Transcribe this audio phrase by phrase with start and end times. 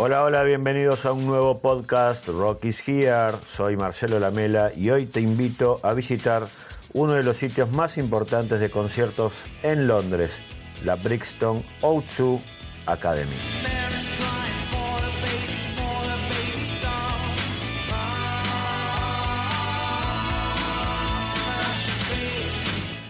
[0.00, 3.32] Hola, hola, bienvenidos a un nuevo podcast Rock is Here.
[3.48, 6.46] Soy Marcelo Lamela y hoy te invito a visitar
[6.92, 10.38] uno de los sitios más importantes de conciertos en Londres,
[10.84, 12.40] la Brixton O2
[12.86, 13.34] Academy.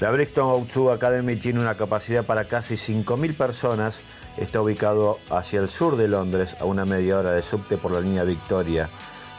[0.00, 4.00] La Brixton O2 Academy tiene una capacidad para casi 5.000 personas.
[4.36, 8.00] Está ubicado hacia el sur de Londres, a una media hora de subte por la
[8.00, 8.88] línea Victoria.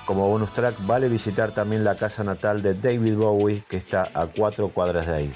[0.05, 4.27] Como bonus track vale visitar también la casa natal de David Bowie, que está a
[4.27, 5.33] cuatro cuadras de ahí.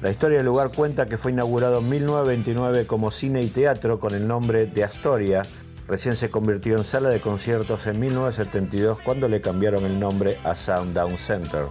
[0.00, 4.14] La historia del lugar cuenta que fue inaugurado en 1929 como cine y teatro con
[4.14, 5.42] el nombre de Astoria.
[5.88, 10.54] Recién se convirtió en sala de conciertos en 1972 cuando le cambiaron el nombre a
[10.92, 11.68] Down Center.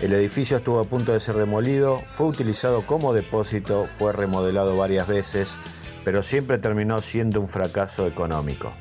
[0.00, 5.08] El edificio estuvo a punto de ser demolido, fue utilizado como depósito, fue remodelado varias
[5.08, 5.56] veces,
[6.04, 8.72] pero siempre terminó siendo un fracaso económico.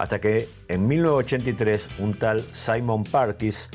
[0.00, 3.68] hasta que en 1983 un tal Simon Parkis,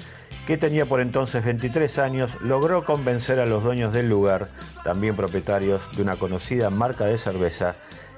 [0.45, 4.47] que tenía por entonces 23 años, logró convencer a los dueños del lugar,
[4.83, 7.75] también propietarios de una conocida marca de cerveza,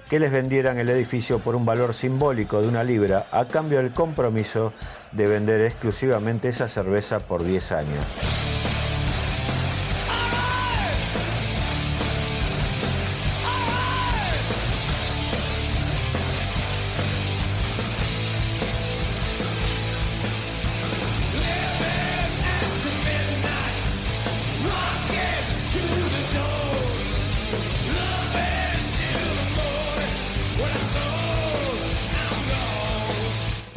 [0.10, 3.92] que les vendieran el edificio por un valor simbólico de una libra a cambio del
[3.92, 4.74] compromiso
[5.12, 8.47] de vender exclusivamente esa cerveza por 10 años.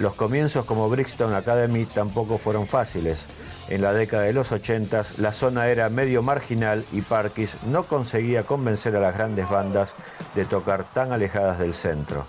[0.00, 3.26] Los comienzos como Brixton Academy tampoco fueron fáciles.
[3.68, 8.44] En la década de los 80 la zona era medio marginal y Parkis no conseguía
[8.44, 9.94] convencer a las grandes bandas
[10.34, 12.24] de tocar tan alejadas del centro.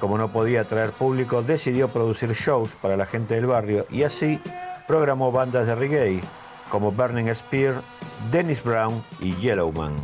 [0.00, 4.38] Como no podía atraer público, decidió producir shows para la gente del barrio y así
[4.86, 6.20] programó bandas de reggae
[6.68, 7.80] como Burning Spear,
[8.30, 9.96] Dennis Brown y Yellowman.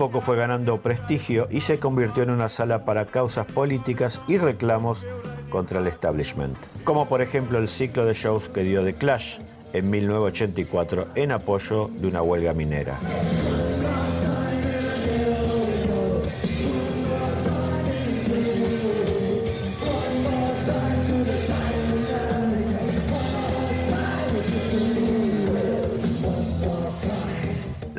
[0.00, 5.04] Poco fue ganando prestigio y se convirtió en una sala para causas políticas y reclamos
[5.50, 9.40] contra el establishment, como por ejemplo el ciclo de shows que dio The Clash
[9.74, 12.98] en 1984 en apoyo de una huelga minera.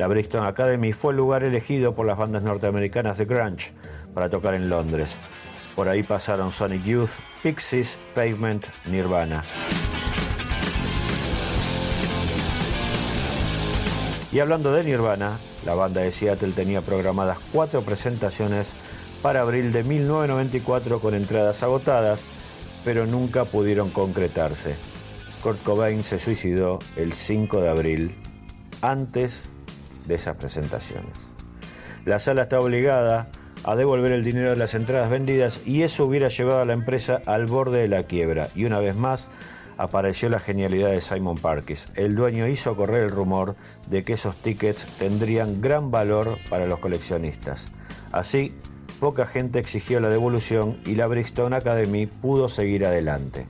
[0.02, 3.70] La Brixton Academy fue el lugar elegido por las bandas norteamericanas de grunge
[4.12, 5.16] para tocar en Londres.
[5.76, 7.10] Por ahí pasaron Sonic Youth,
[7.44, 9.44] Pixies, Pavement, Nirvana.
[14.32, 18.74] Y hablando de Nirvana, la banda de Seattle tenía programadas cuatro presentaciones
[19.22, 22.24] para abril de 1994 con entradas agotadas,
[22.84, 24.74] pero nunca pudieron concretarse.
[25.44, 28.16] Kurt Cobain se suicidó el 5 de abril,
[28.80, 29.44] antes
[30.06, 31.12] de esas presentaciones.
[32.04, 33.28] La sala está obligada
[33.64, 37.20] a devolver el dinero de las entradas vendidas y eso hubiera llevado a la empresa
[37.26, 38.48] al borde de la quiebra.
[38.54, 39.28] Y una vez más
[39.78, 41.88] apareció la genialidad de Simon Parkes.
[41.94, 43.56] El dueño hizo correr el rumor
[43.88, 47.66] de que esos tickets tendrían gran valor para los coleccionistas.
[48.10, 48.52] Así,
[49.00, 53.46] poca gente exigió la devolución y la Brixton Academy pudo seguir adelante.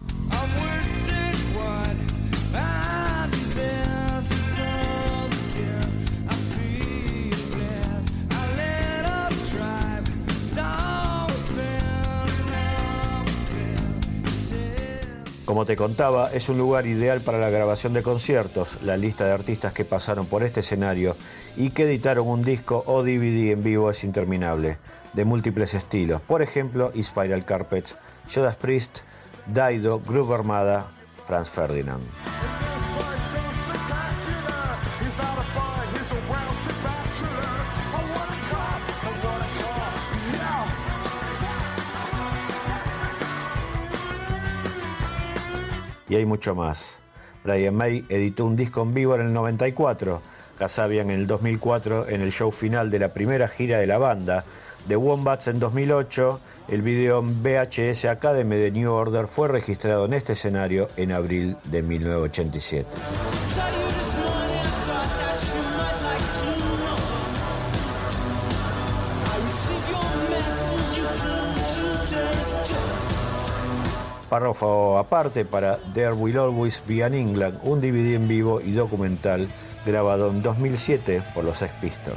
[15.53, 18.79] Como te contaba, es un lugar ideal para la grabación de conciertos.
[18.85, 21.15] La lista de artistas que pasaron por este escenario
[21.59, 24.79] y que editaron un disco o DVD en vivo es interminable,
[25.13, 26.23] de múltiples estilos.
[26.23, 27.99] Por ejemplo, Spiral Carpets,
[28.35, 29.01] Judas Priest,
[29.47, 30.87] Daido, Groove Armada,
[31.27, 32.32] Franz Ferdinand.
[46.13, 46.91] Y hay mucho más.
[47.43, 50.21] Brian May editó un disco en vivo en el 94,
[50.59, 54.45] Casabian en el 2004 en el show final de la primera gira de la banda,
[54.89, 60.35] The Wombats en 2008 El video VHS Academy de New Order fue registrado en este
[60.35, 62.87] escenario en abril de 1987.
[74.33, 79.47] Párrafo aparte para There Will Always Be an England, un DVD en vivo y documental
[79.85, 82.17] grabado en 2007 por los Sex Pistols.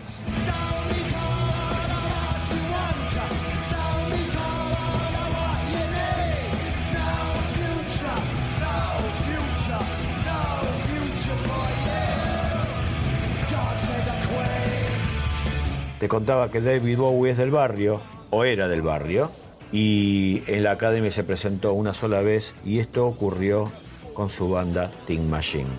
[16.00, 19.30] Te contaba que David Bowie es del barrio, o era del barrio,
[19.72, 23.72] y en la academia se presentó una sola vez y esto ocurrió
[24.14, 25.70] con su banda Teen Machine.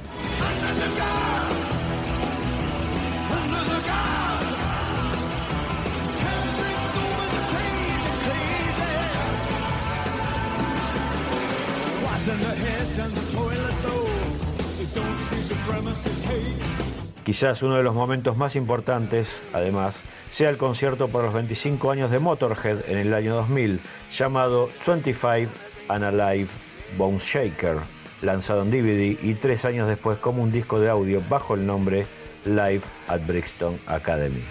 [17.26, 22.12] Quizás uno de los momentos más importantes, además, sea el concierto por los 25 años
[22.12, 23.80] de Motorhead en el año 2000,
[24.12, 25.50] llamado 25
[25.88, 26.46] and Alive
[26.96, 27.78] Bone Shaker,
[28.22, 32.06] lanzado en DVD y tres años después como un disco de audio bajo el nombre
[32.44, 34.44] Live at Brixton Academy.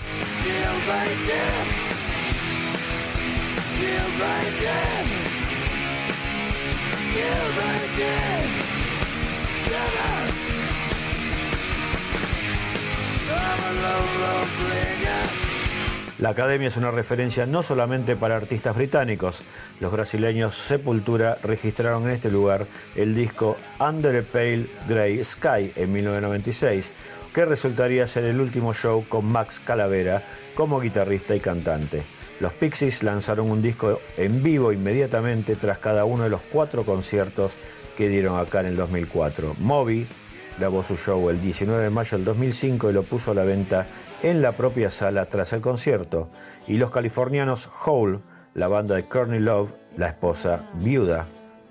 [16.18, 19.44] La academia es una referencia no solamente para artistas británicos.
[19.80, 22.66] Los brasileños Sepultura registraron en este lugar
[22.96, 26.94] el disco Under a Pale Grey Sky en 1996,
[27.34, 30.24] que resultaría ser el último show con Max Calavera
[30.56, 32.04] como guitarrista y cantante.
[32.40, 37.56] Los Pixies lanzaron un disco en vivo inmediatamente tras cada uno de los cuatro conciertos
[37.96, 39.58] que dieron acá en el 2004.
[39.60, 40.08] Moby
[40.58, 43.88] grabó su show el 19 de mayo del 2005 y lo puso a la venta
[44.24, 46.30] en la propia sala tras el concierto.
[46.68, 48.20] Y los californianos Hole,
[48.54, 51.28] la banda de Courtney Love, la esposa viuda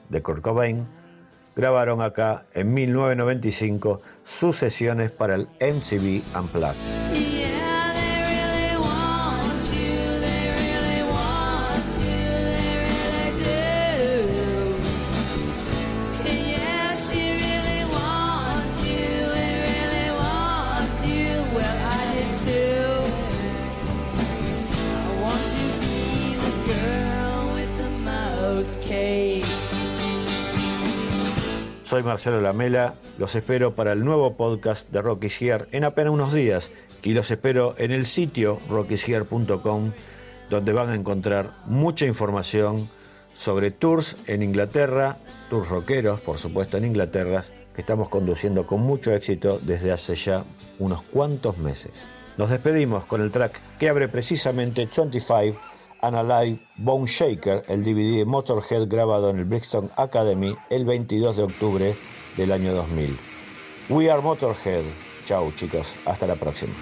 [0.08, 0.86] de Kurt Cobain,
[1.56, 7.13] grabaron acá en 1995 sus sesiones para el MTV Unplugged.
[31.84, 36.32] Soy Marcelo Lamela, los espero para el nuevo podcast de Rocky Here en apenas unos
[36.32, 36.72] días
[37.04, 39.92] y los espero en el sitio rockyhere.com
[40.50, 42.90] donde van a encontrar mucha información
[43.34, 45.18] sobre tours en Inglaterra,
[45.50, 47.44] tours rockeros, por supuesto, en Inglaterra,
[47.74, 50.44] que estamos conduciendo con mucho éxito desde hace ya
[50.78, 52.06] unos cuantos meses.
[52.38, 55.60] Nos despedimos con el track que abre precisamente 25
[56.12, 61.42] Alive Bone Shaker, el DVD de Motorhead grabado en el Brixton Academy el 22 de
[61.44, 61.96] octubre
[62.36, 63.18] del año 2000.
[63.88, 64.84] We are Motorhead.
[65.24, 66.74] Chao chicos, hasta la próxima.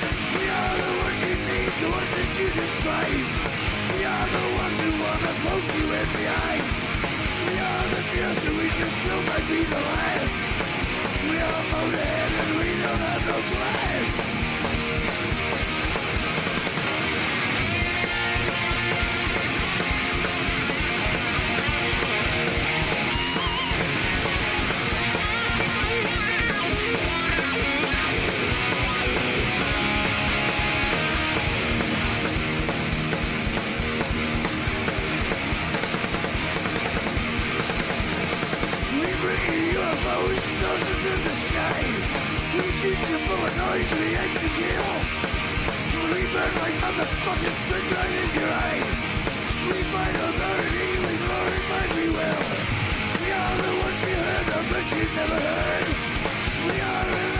[0.52, 3.32] Are the ones need, the ones that you despise
[3.96, 5.01] We are the ones who
[46.92, 47.48] I'm the fucking
[48.20, 48.88] in your eyes.
[49.66, 52.42] We find authority, we glorify, we will.
[53.22, 55.86] We are the ones you heard of, but you never heard.
[56.68, 57.31] We are